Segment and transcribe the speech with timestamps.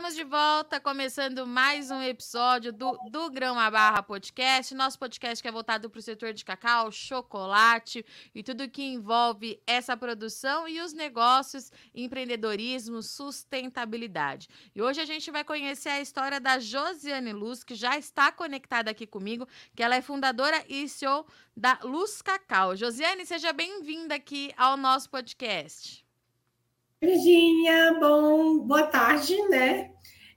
[0.00, 4.74] Estamos de volta, começando mais um episódio do, do Grão a Barra Podcast.
[4.74, 8.02] Nosso podcast que é voltado para o setor de cacau, chocolate
[8.34, 14.48] e tudo que envolve essa produção e os negócios, empreendedorismo, sustentabilidade.
[14.74, 18.90] E hoje a gente vai conhecer a história da Josiane Luz, que já está conectada
[18.90, 19.46] aqui comigo,
[19.76, 22.74] que ela é fundadora e CEO da Luz Cacau.
[22.74, 26.09] Josiane, seja bem-vinda aqui ao nosso podcast.
[27.02, 29.90] Virginia, bom, boa tarde, né?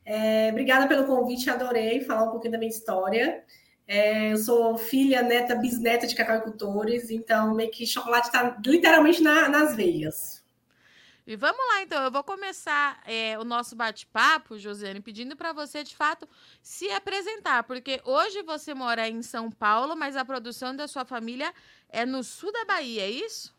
[0.06, 3.44] É, obrigada pelo convite, adorei falar um pouquinho da minha história.
[3.86, 9.50] É, eu sou filha, neta, bisneta de cacauicultores, então meio que chocolate está literalmente na,
[9.50, 10.42] nas veias.
[11.28, 12.02] E vamos lá, então.
[12.02, 16.28] Eu vou começar é, o nosso bate-papo, Josiane, pedindo para você, de fato,
[16.62, 21.54] se apresentar, porque hoje você mora em São Paulo, mas a produção da sua família
[21.90, 23.53] é no sul da Bahia, é isso?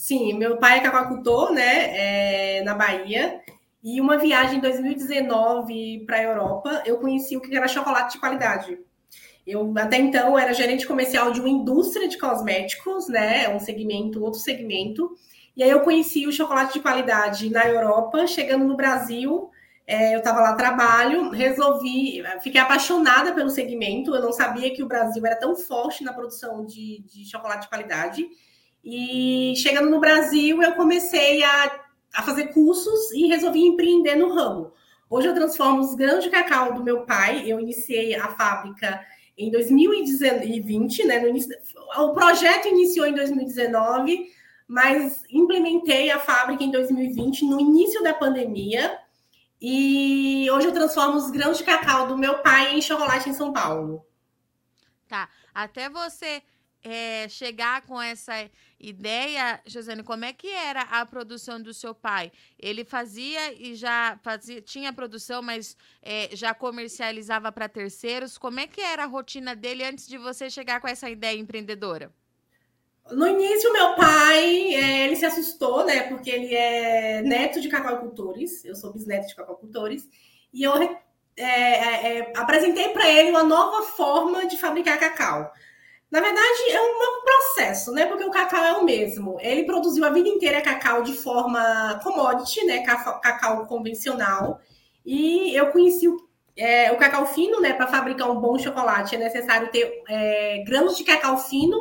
[0.00, 3.38] Sim, meu pai é cacauicultor, né, é, na Bahia.
[3.84, 8.18] E uma viagem em 2019 para a Europa, eu conheci o que era chocolate de
[8.18, 8.78] qualidade.
[9.46, 14.40] Eu até então era gerente comercial de uma indústria de cosméticos, né, um segmento, outro
[14.40, 15.14] segmento.
[15.54, 19.50] E aí eu conheci o chocolate de qualidade na Europa, chegando no Brasil,
[19.86, 24.14] é, eu estava lá trabalho, resolvi, fiquei apaixonada pelo segmento.
[24.14, 27.68] Eu não sabia que o Brasil era tão forte na produção de, de chocolate de
[27.68, 28.26] qualidade.
[28.84, 31.80] E chegando no Brasil, eu comecei a,
[32.14, 34.72] a fazer cursos e resolvi empreender no ramo.
[35.08, 37.42] Hoje eu transformo os grãos de cacau do meu pai.
[37.44, 39.04] Eu iniciei a fábrica
[39.36, 41.22] em 2020, né?
[41.98, 44.30] O projeto iniciou em 2019,
[44.68, 48.98] mas implementei a fábrica em 2020, no início da pandemia.
[49.60, 53.52] E hoje eu transformo os grãos de cacau do meu pai em chocolate em São
[53.52, 54.06] Paulo.
[55.08, 55.28] Tá.
[55.52, 56.40] Até você
[56.82, 62.32] é, chegar com essa ideia, Josiane, como é que era a produção do seu pai?
[62.58, 68.38] Ele fazia e já fazia, tinha produção, mas é, já comercializava para terceiros.
[68.38, 72.10] Como é que era a rotina dele antes de você chegar com essa ideia empreendedora?
[73.10, 76.02] No início, meu pai, é, ele se assustou, né?
[76.02, 80.08] Porque ele é neto de cacauicultores, eu sou bisneto de cacauicultores,
[80.52, 80.92] e eu é,
[81.36, 85.52] é, é apresentei para ele uma nova forma de fabricar cacau.
[86.10, 88.06] Na verdade, é um processo, né?
[88.06, 89.38] Porque o cacau é o mesmo.
[89.40, 92.82] Ele produziu a vida inteira cacau de forma commodity, né?
[92.82, 94.60] Cacau convencional.
[95.06, 96.16] E eu conheci o,
[96.56, 97.72] é, o cacau fino, né?
[97.72, 101.78] Para fabricar um bom chocolate é necessário ter é, de cacau fino.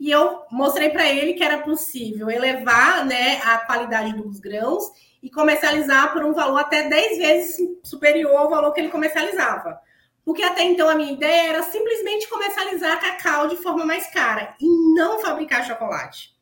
[0.00, 4.84] E eu mostrei para ele que era possível elevar né, a qualidade dos grãos
[5.20, 9.80] e comercializar por um valor até 10 vezes superior ao valor que ele comercializava.
[10.28, 14.66] Porque até então a minha ideia era simplesmente comercializar cacau de forma mais cara e
[14.94, 16.34] não fabricar chocolate.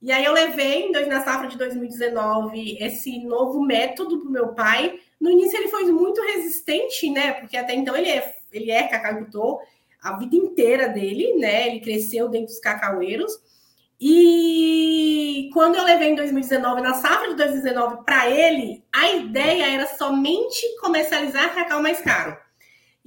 [0.00, 4.98] E aí eu levei na safra de 2019 esse novo método para o meu pai.
[5.20, 7.32] No início ele foi muito resistente, né?
[7.32, 9.60] Porque até então ele é, ele é cacauicultor
[10.02, 11.68] a vida inteira dele, né?
[11.68, 13.38] Ele cresceu dentro dos cacaueiros.
[14.00, 19.86] E quando eu levei em 2019, na safra de 2019, para ele, a ideia era
[19.86, 22.47] somente comercializar cacau mais caro.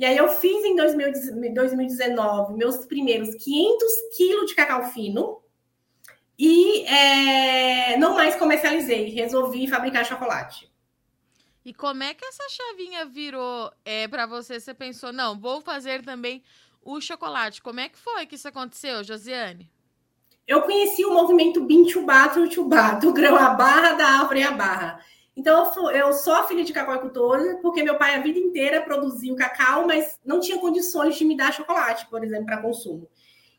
[0.01, 5.39] E aí eu fiz em 2019 meus primeiros 500 quilos de cacau fino
[6.39, 10.67] e é, não mais comercializei, resolvi fabricar chocolate.
[11.63, 14.59] E como é que essa chavinha virou é, para você?
[14.59, 16.41] Você pensou, não, vou fazer também
[16.81, 17.61] o chocolate.
[17.61, 19.69] Como é que foi que isso aconteceu, Josiane?
[20.47, 25.05] Eu conheci o movimento Bin Chubá, Chubá, do grão à barra, da árvore à barra.
[25.35, 28.81] Então, eu sou, eu sou a filha de cacauicultor, porque meu pai a vida inteira
[28.81, 33.07] produziu cacau, mas não tinha condições de me dar chocolate, por exemplo, para consumo.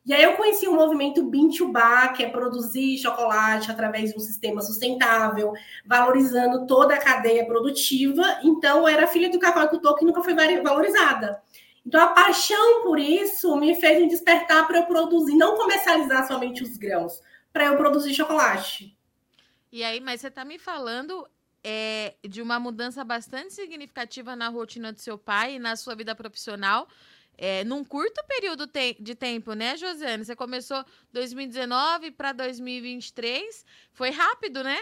[0.04, 4.60] E aí eu conheci o movimento Bintubá, que é produzir chocolate através de um sistema
[4.60, 5.52] sustentável,
[5.86, 8.40] valorizando toda a cadeia produtiva.
[8.42, 11.40] Então, eu era filha do cacauicultor que nunca foi valorizada.
[11.86, 16.64] Então, a paixão por isso me fez me despertar para eu produzir, não comercializar somente
[16.64, 17.20] os grãos,
[17.52, 18.96] para eu produzir chocolate.
[19.70, 21.26] E aí, mas você está me falando
[21.64, 26.14] é, de uma mudança bastante significativa na rotina do seu pai e na sua vida
[26.14, 26.88] profissional.
[27.36, 30.24] É, num curto período te de tempo, né, Josiane?
[30.24, 33.64] Você começou 2019 para 2023.
[33.92, 34.78] Foi rápido, né?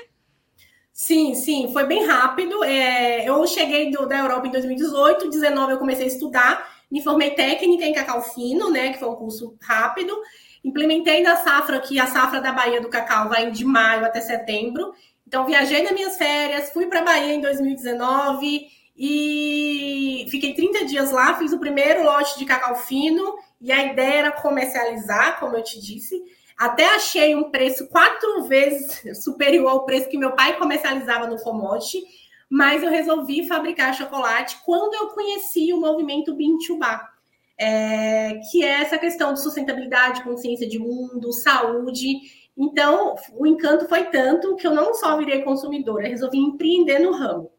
[0.93, 2.62] Sim, sim, foi bem rápido.
[2.65, 7.31] É, eu cheguei do, da Europa em 2018, 2019 eu comecei a estudar, me formei
[7.31, 10.15] técnica em cacau fino, né, que foi um curso rápido.
[10.62, 14.93] Implementei na safra, que a safra da Bahia do cacau vai de maio até setembro.
[15.31, 18.67] Então, viajei nas minhas férias, fui para Bahia em 2019
[18.99, 24.15] e fiquei 30 dias lá, fiz o primeiro lote de cacau fino e a ideia
[24.15, 26.21] era comercializar, como eu te disse.
[26.59, 32.03] Até achei um preço quatro vezes superior ao preço que meu pai comercializava no commodity,
[32.50, 37.09] mas eu resolvi fabricar chocolate quando eu conheci o movimento Bintubá,
[37.56, 42.40] é, que é essa questão de sustentabilidade, consciência de mundo, saúde.
[42.61, 47.51] Então, o encanto foi tanto que eu não só virei consumidora, resolvi empreender no ramo.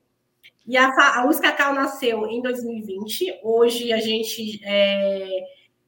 [0.68, 3.40] E a, a Luz Cacau nasceu em 2020.
[3.44, 4.62] Hoje a gente.
[4.64, 5.44] É,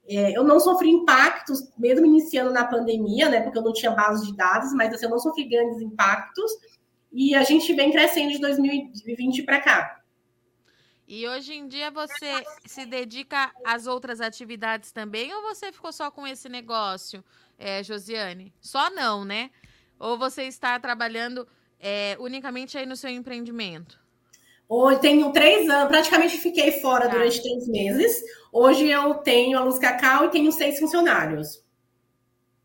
[0.10, 3.42] é, eu não sofri impactos, mesmo iniciando na pandemia, né?
[3.42, 6.52] Porque eu não tinha base de dados, mas assim, eu não sofri grandes impactos.
[7.12, 10.03] E a gente vem crescendo de 2020 para cá.
[11.08, 16.10] E hoje em dia você se dedica às outras atividades também, ou você ficou só
[16.10, 17.24] com esse negócio,
[17.58, 18.54] é, Josiane?
[18.62, 19.52] Só não, né?
[20.00, 21.48] Ou você está trabalhando
[21.80, 24.02] é, unicamente aí no seu empreendimento?
[24.68, 27.12] Hoje tenho três anos, praticamente fiquei fora tá.
[27.12, 28.24] durante três meses.
[28.52, 31.64] Hoje eu tenho a Luz Cacau e tenho seis funcionários.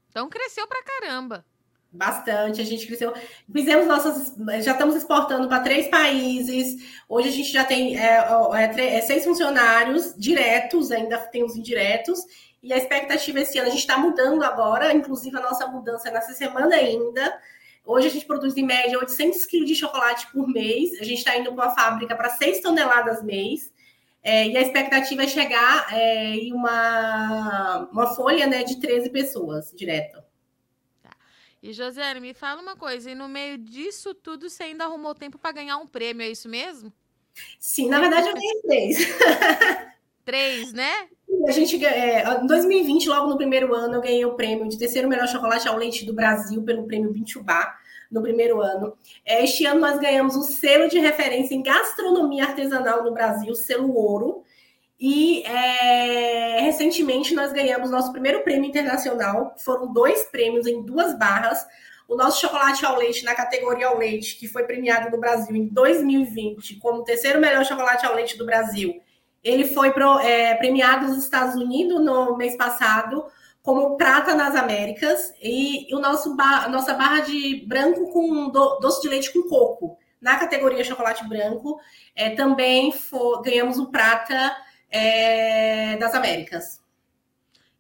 [0.09, 1.45] Então cresceu pra caramba.
[1.91, 3.15] Bastante, a gente cresceu.
[3.51, 4.35] Fizemos nossas.
[4.63, 7.01] Já estamos exportando para três países.
[7.09, 8.19] Hoje a gente já tem é,
[8.55, 12.21] é, é, seis funcionários diretos, ainda tem os indiretos.
[12.63, 16.13] E a expectativa esse ano, a gente está mudando agora, inclusive a nossa mudança é
[16.13, 17.41] nessa semana ainda.
[17.87, 20.93] Hoje a gente produz em média 800 quilos de chocolate por mês.
[21.01, 23.73] A gente está indo para uma fábrica para 6 toneladas mês.
[24.23, 29.73] É, e a expectativa é chegar é, em uma, uma folha né, de 13 pessoas
[29.75, 30.28] direto.
[31.63, 35.39] E Josiane, me fala uma coisa, e no meio disso tudo você ainda arrumou tempo
[35.39, 36.93] para ganhar um prêmio, é isso mesmo?
[37.59, 38.99] Sim, na verdade eu ganhei três.
[40.25, 41.09] três, né?
[41.47, 45.09] A gente, é, em 2020, logo no primeiro ano, eu ganhei o prêmio de terceiro
[45.09, 47.77] melhor chocolate ao leite do Brasil pelo prêmio Bintubá
[48.11, 48.97] no primeiro ano.
[49.25, 53.95] É, este ano nós ganhamos o selo de referência em gastronomia artesanal no Brasil, selo
[53.95, 54.45] ouro.
[55.01, 59.55] E é, recentemente nós ganhamos nosso primeiro prêmio internacional.
[59.59, 61.65] Foram dois prêmios em duas barras.
[62.09, 65.67] O nosso chocolate ao leite na categoria ao leite, que foi premiado no Brasil em
[65.69, 69.01] 2020 como o terceiro melhor chocolate ao leite do Brasil
[69.43, 73.25] ele foi pro, é, premiado nos Estados Unidos no mês passado
[73.63, 76.35] como prata nas Américas e o nosso
[76.71, 81.79] nossa barra de branco com do, doce de leite com coco na categoria chocolate branco
[82.15, 82.93] é, também
[83.45, 84.57] ganhamos o prata
[84.91, 86.83] é, das Américas.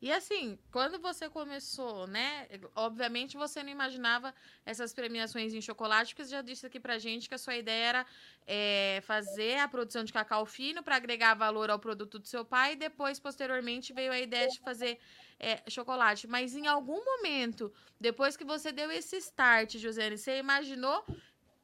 [0.01, 2.47] E assim, quando você começou, né?
[2.77, 4.33] Obviamente você não imaginava
[4.65, 7.85] essas premiações em chocolate, porque você já disse aqui pra gente que a sua ideia
[7.85, 8.07] era
[8.47, 12.75] é, fazer a produção de cacau fino para agregar valor ao produto do seu pai,
[12.75, 15.01] e depois, posteriormente, veio a ideia de fazer
[15.41, 16.29] é, chocolate.
[16.29, 21.05] Mas em algum momento, depois que você deu esse start, Josiane, você imaginou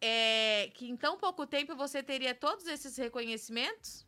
[0.00, 4.04] é, que em tão pouco tempo você teria todos esses reconhecimentos?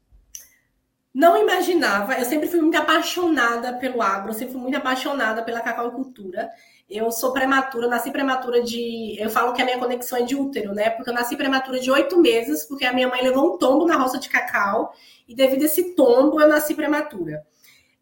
[1.17, 5.63] Não imaginava, eu sempre fui muito apaixonada pelo agro, eu sempre fui muito apaixonada pela
[5.63, 6.51] cacauicultura.
[6.91, 9.17] Eu sou prematura, nasci prematura de.
[9.19, 10.91] Eu falo que a minha conexão é de útero, né?
[10.91, 13.97] Porque eu nasci prematura de oito meses, porque a minha mãe levou um tombo na
[13.97, 14.93] roça de cacau,
[15.27, 17.43] e devido a esse tombo eu nasci prematura.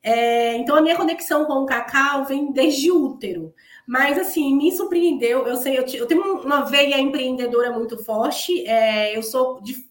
[0.03, 3.55] É, então a minha conexão com o cacau vem desde útero.
[3.87, 5.47] Mas assim, me surpreendeu.
[5.47, 8.67] Eu sei, eu, eu tenho uma veia empreendedora muito forte.
[8.67, 9.87] É, eu sou de,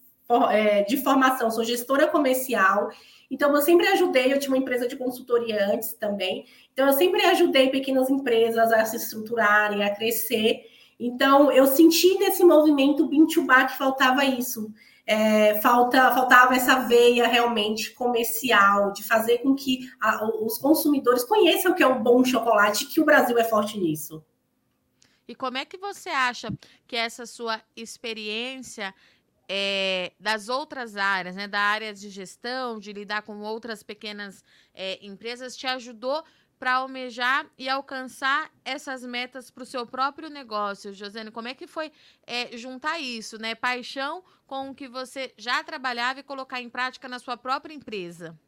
[0.88, 2.90] de formação, sou gestora comercial.
[3.30, 6.46] Então, eu sempre ajudei, eu tinha uma empresa de consultoria antes também.
[6.72, 10.62] Então, eu sempre ajudei pequenas empresas a se estruturarem, a crescer.
[11.00, 14.72] Então, eu senti nesse movimento Bintubá que faltava isso.
[15.06, 21.74] É, falta, faltava essa veia realmente comercial, de fazer com que a, os consumidores conheçam
[21.74, 24.24] o que é um bom chocolate, que o Brasil é forte nisso.
[25.28, 26.54] E como é que você acha
[26.88, 28.94] que essa sua experiência
[29.48, 35.00] é, das outras áreas, né, da área de gestão, de lidar com outras pequenas é,
[35.06, 36.24] empresas, te ajudou
[36.64, 41.30] para almejar e alcançar essas metas para o seu próprio negócio, Josene?
[41.30, 41.92] Como é que foi
[42.26, 43.54] é, juntar isso, né?
[43.54, 48.40] Paixão com o que você já trabalhava e colocar em prática na sua própria empresa?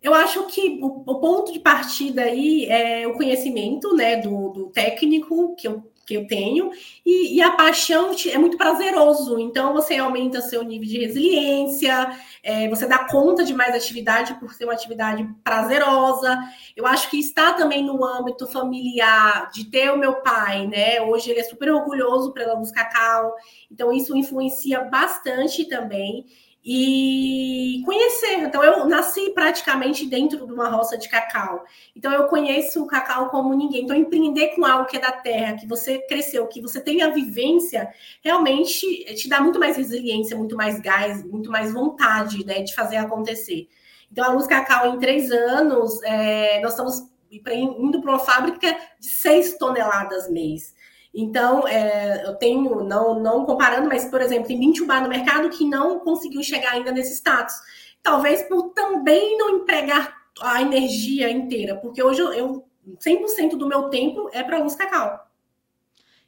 [0.00, 4.70] Eu acho que o, o ponto de partida aí é o conhecimento né, do, do
[4.70, 6.70] técnico que eu que eu tenho,
[7.04, 12.10] e, e, a paixão é muito prazeroso, então você aumenta seu nível de resiliência,
[12.42, 16.38] é, você dá conta de mais atividade por ser uma atividade prazerosa.
[16.76, 21.00] Eu acho que está também no âmbito familiar, de ter o meu pai, né?
[21.02, 23.34] Hoje ele é super orgulhoso pela Luz Cacau,
[23.70, 26.26] então isso influencia bastante também
[26.64, 28.38] e conhecer.
[28.38, 31.62] Então, eu nasci praticamente dentro de uma roça de cacau.
[31.94, 33.84] Então, eu conheço o cacau como ninguém.
[33.84, 37.10] Então, empreender com algo que é da terra, que você cresceu, que você tem a
[37.10, 37.92] vivência,
[38.22, 42.96] realmente te dá muito mais resiliência, muito mais gás, muito mais vontade né, de fazer
[42.96, 43.68] acontecer.
[44.10, 49.08] Então, a Luz Cacau, em três anos, é, nós estamos indo para uma fábrica de
[49.08, 50.74] seis toneladas mês.
[51.14, 55.48] Então, é, eu tenho, não, não comparando, mas, por exemplo, tem 20 bar no mercado
[55.48, 57.54] que não conseguiu chegar ainda nesse status.
[58.02, 63.88] Talvez por também não empregar a energia inteira, porque hoje eu, eu 100% do meu
[63.88, 65.30] tempo é para luz cacau.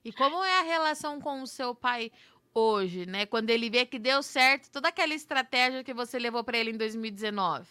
[0.04, 2.12] E como é a relação com o seu pai
[2.54, 3.26] hoje, né?
[3.26, 6.76] Quando ele vê que deu certo toda aquela estratégia que você levou para ele em
[6.76, 7.66] 2019?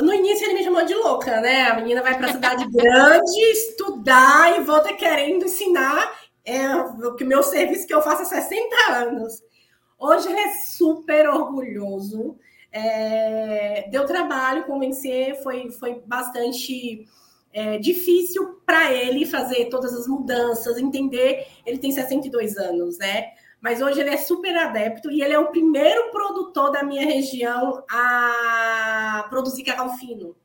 [0.00, 1.62] No início ele me chamou de louca, né?
[1.62, 6.12] A menina vai para a cidade grande estudar e volta querendo ensinar
[6.44, 9.42] é, o que meu serviço que eu faço há 60 anos.
[9.98, 12.36] Hoje ele é super orgulhoso.
[12.70, 17.08] É, deu trabalho convencer, foi, foi bastante
[17.52, 21.46] é, difícil para ele fazer todas as mudanças, entender.
[21.64, 23.32] Ele tem 62 anos, né?
[23.66, 27.84] Mas hoje ele é super adepto e ele é o primeiro produtor da minha região
[27.90, 30.36] a produzir cacau fino.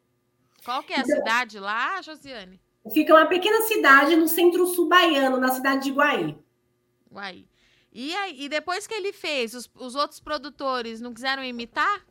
[0.65, 2.59] Qual que é a então, cidade lá, Josiane?
[2.91, 6.35] Fica uma pequena cidade no centro-sul baiano, na cidade de Guaí.
[7.11, 7.47] Guaí.
[7.93, 12.03] E, aí, e depois que ele fez, os, os outros produtores não quiseram imitar?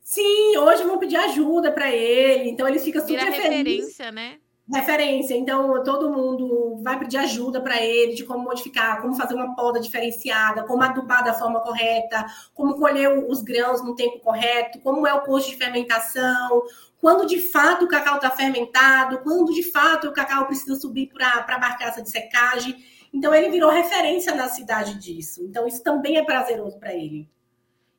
[0.00, 3.56] Sim, hoje vão pedir ajuda para ele, então ele fica super Vira feliz.
[3.56, 4.40] referência, né?
[4.72, 5.34] Referência.
[5.34, 9.78] Então, todo mundo vai pedir ajuda para ele de como modificar, como fazer uma poda
[9.80, 15.14] diferenciada, como adubar da forma correta, como colher os grãos no tempo correto, como é
[15.14, 16.62] o custo de fermentação,
[17.00, 21.44] quando de fato o cacau está fermentado, quando de fato o cacau precisa subir para
[21.46, 22.84] a barcaça de secagem.
[23.12, 25.42] Então, ele virou referência na cidade disso.
[25.44, 27.28] Então, isso também é prazeroso para ele.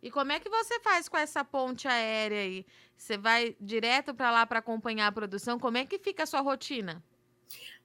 [0.03, 2.65] E como é que você faz com essa ponte aérea aí?
[2.97, 5.59] Você vai direto para lá para acompanhar a produção?
[5.59, 7.03] Como é que fica a sua rotina?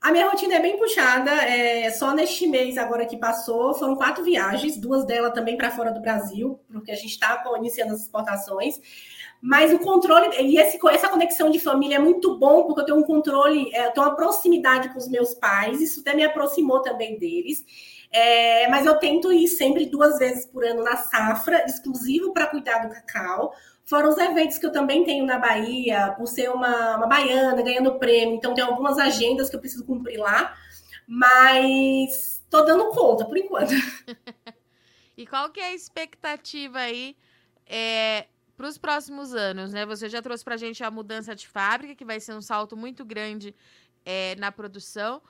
[0.00, 1.30] A minha rotina é bem puxada.
[1.30, 5.92] É, só neste mês agora que passou, foram quatro viagens, duas delas também para fora
[5.92, 8.80] do Brasil, porque a gente está iniciando as exportações.
[9.40, 12.98] Mas o controle, e esse, essa conexão de família é muito bom, porque eu tenho
[12.98, 16.80] um controle, é, eu tenho uma proximidade com os meus pais, isso até me aproximou
[16.80, 17.64] também deles.
[18.10, 22.86] É, mas eu tento ir sempre duas vezes por ano na safra, exclusivo para cuidar
[22.86, 23.52] do cacau.
[23.84, 27.98] Foram os eventos que eu também tenho na Bahia, por ser uma, uma baiana, ganhando
[27.98, 28.36] prêmio.
[28.36, 30.56] Então, tem algumas agendas que eu preciso cumprir lá.
[31.06, 33.72] Mas estou dando conta, por enquanto.
[35.16, 37.16] e qual que é a expectativa aí
[37.66, 39.72] é, para os próximos anos?
[39.72, 39.84] Né?
[39.84, 42.76] Você já trouxe para a gente a mudança de fábrica, que vai ser um salto
[42.76, 43.54] muito grande
[44.04, 45.20] é, na produção.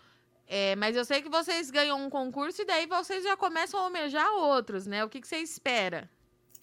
[0.46, 3.84] É, mas eu sei que vocês ganham um concurso e daí vocês já começam a
[3.84, 5.04] almejar outros, né?
[5.04, 6.10] O que, que você espera?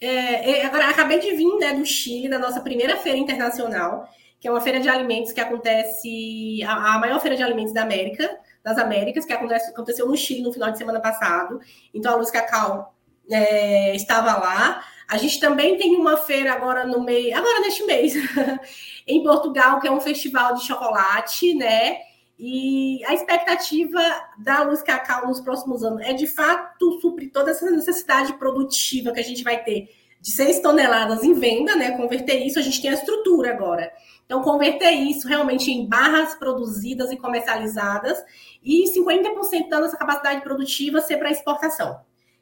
[0.00, 4.08] É, agora, acabei de vir né, do Chile, da nossa primeira feira internacional,
[4.40, 7.82] que é uma feira de alimentos que acontece, a, a maior feira de alimentos da
[7.82, 11.60] América, das Américas, que acontece, aconteceu no Chile no final de semana passado.
[11.92, 12.94] Então, a Luz Cacau
[13.30, 14.82] é, estava lá.
[15.06, 18.14] A gente também tem uma feira agora no meio, agora neste mês,
[19.06, 21.98] em Portugal, que é um festival de chocolate, né?
[22.42, 24.00] E a expectativa
[24.38, 29.20] da Luz Cacau nos próximos anos é, de fato, suprir toda essa necessidade produtiva que
[29.20, 31.90] a gente vai ter de 6 toneladas em venda, né?
[31.98, 33.92] Converter isso, a gente tem a estrutura agora.
[34.24, 38.16] Então, converter isso realmente em barras produzidas e comercializadas
[38.62, 42.00] e 50% da nossa capacidade produtiva ser para exportação.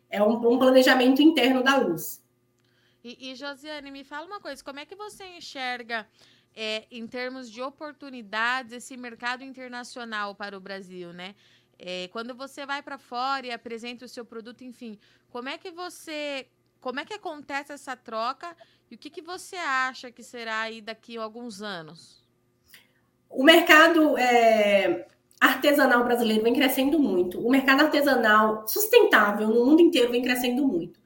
[0.09, 2.23] É um, um, planejamento interno da Luz.
[3.03, 6.07] E, e, Josiane, me fala uma coisa, como é que você enxerga
[6.61, 11.37] é, em termos de oportunidades, esse mercado internacional para o Brasil, né?
[11.79, 14.99] É, quando você vai para fora e apresenta o seu produto, enfim,
[15.31, 16.49] como é que você,
[16.81, 18.57] como é que acontece essa troca
[18.91, 22.27] e o que, que você acha que será aí daqui a alguns anos?
[23.31, 25.07] O mercado é,
[25.41, 27.39] artesanal brasileiro vem crescendo muito.
[27.39, 30.99] O mercado artesanal sustentável no mundo inteiro vem crescendo muito.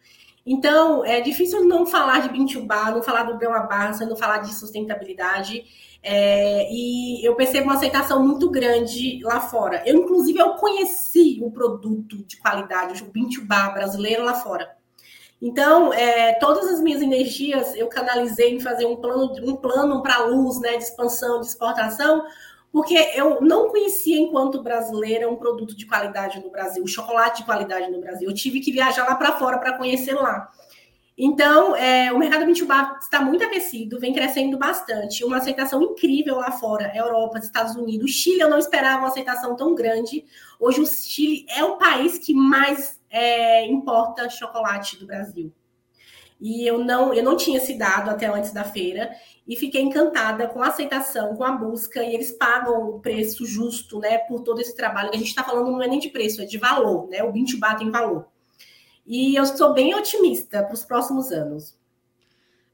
[0.45, 5.65] Então, é difícil não falar de Bintubá, não falar do Barça, não falar de sustentabilidade.
[6.03, 9.83] É, e eu percebo uma aceitação muito grande lá fora.
[9.87, 14.77] Eu, inclusive, eu conheci o produto de qualidade, o Bintubá brasileiro lá fora.
[15.41, 20.25] Então, é, todas as minhas energias eu canalizei em fazer um plano, um plano para
[20.25, 22.25] luz, né, de expansão, de exportação,
[22.73, 27.45] porque eu não conhecia, enquanto brasileira, um produto de qualidade no Brasil, um chocolate de
[27.45, 28.29] qualidade no Brasil.
[28.29, 30.51] Eu tive que viajar lá para fora para conhecer lá.
[31.17, 36.51] Então, é, o mercado Mitubá está muito aquecido, vem crescendo bastante, uma aceitação incrível lá
[36.51, 38.11] fora, Europa, Estados Unidos.
[38.11, 40.25] Chile, eu não esperava uma aceitação tão grande.
[40.59, 45.53] Hoje, o Chile é o país que mais é, importa chocolate do Brasil.
[46.43, 49.15] E eu não, eu não tinha esse dado até antes da feira
[49.47, 54.01] e fiquei encantada com a aceitação, com a busca, e eles pagam o preço justo,
[54.01, 55.11] né, por todo esse trabalho.
[55.11, 57.23] A gente está falando não é nem de preço, é de valor, né?
[57.23, 58.27] O Bintubá tem valor.
[59.07, 61.79] E eu sou bem otimista para os próximos anos.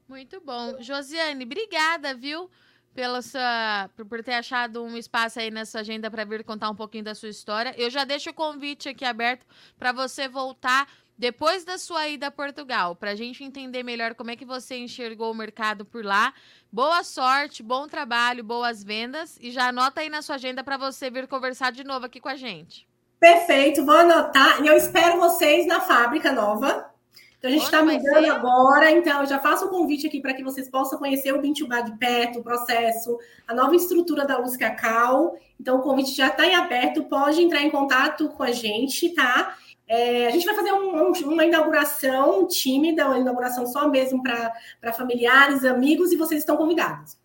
[0.07, 0.81] Muito bom.
[0.81, 2.49] Josiane, obrigada, viu?
[2.91, 7.03] pela sua, por ter achado um espaço aí nessa agenda para vir contar um pouquinho
[7.03, 7.73] da sua história.
[7.77, 9.45] Eu já deixo o convite aqui aberto
[9.77, 10.87] para você voltar
[11.19, 14.77] depois da sua ida a Portugal, para a gente entender melhor como é que você
[14.77, 16.33] enxergou o mercado por lá.
[16.71, 21.11] Boa sorte, bom trabalho, boas vendas e já anota aí na sua agenda para você
[21.11, 22.87] vir conversar de novo aqui com a gente.
[23.19, 26.89] Perfeito, vou anotar e eu espero vocês na fábrica nova.
[27.37, 30.33] Então a gente está mudando agora, então eu já faço o um convite aqui para
[30.33, 34.55] que vocês possam conhecer o Bintubá de perto, o processo, a nova estrutura da Luz
[34.55, 35.37] Cacau.
[35.59, 39.57] Então o convite já está em aberto, pode entrar em contato com a gente, tá?
[39.89, 44.93] É, a gente vai fazer um, um, uma inauguração tímida, uma inauguração só mesmo para
[44.93, 47.17] familiares, amigos, e vocês estão convidados.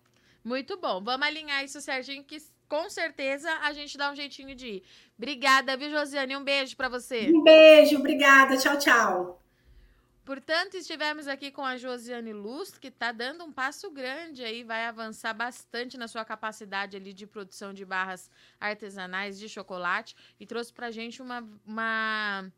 [0.43, 0.99] Muito bom.
[1.03, 4.83] Vamos alinhar isso, Serginho, que com certeza a gente dá um jeitinho de ir.
[5.15, 6.35] Obrigada, viu, Josiane?
[6.35, 7.31] Um beijo para você.
[7.31, 8.57] Um beijo, obrigada.
[8.57, 9.44] Tchau, tchau.
[10.25, 14.87] Portanto, estivemos aqui com a Josiane Lust, que está dando um passo grande aí, vai
[14.87, 20.73] avançar bastante na sua capacidade ali de produção de barras artesanais de chocolate e trouxe
[20.73, 22.51] para a gente uma, uma,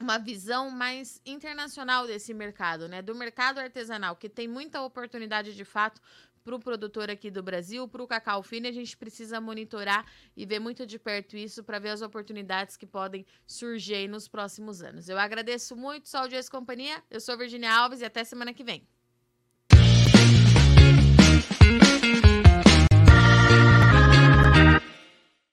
[0.00, 3.02] uma visão mais internacional desse mercado, né?
[3.02, 6.00] Do mercado artesanal, que tem muita oportunidade de fato
[6.42, 10.04] para o produtor aqui do Brasil, para o cacau fino, a gente precisa monitorar
[10.36, 14.82] e ver muito de perto isso para ver as oportunidades que podem surgir nos próximos
[14.82, 15.08] anos.
[15.08, 17.02] Eu agradeço muito, Saúde e Companhia.
[17.10, 18.86] Eu sou Virginia Alves e até semana que vem.